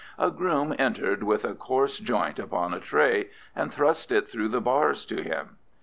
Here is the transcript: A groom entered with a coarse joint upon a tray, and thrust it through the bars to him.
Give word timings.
A 0.17 0.31
groom 0.31 0.73
entered 0.79 1.21
with 1.21 1.45
a 1.45 1.53
coarse 1.53 1.99
joint 1.99 2.39
upon 2.39 2.73
a 2.73 2.79
tray, 2.79 3.29
and 3.55 3.71
thrust 3.71 4.11
it 4.11 4.27
through 4.27 4.47
the 4.49 4.59
bars 4.59 5.05
to 5.05 5.21
him. 5.21 5.57